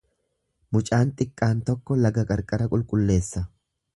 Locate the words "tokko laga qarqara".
1.69-2.69